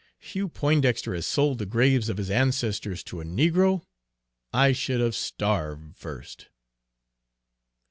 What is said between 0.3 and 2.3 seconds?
Poindexter has sold the graves of